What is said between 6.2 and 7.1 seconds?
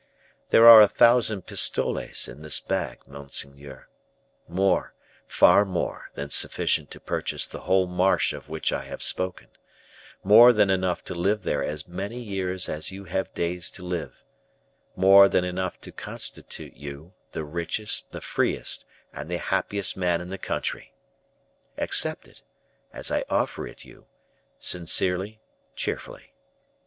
sufficient to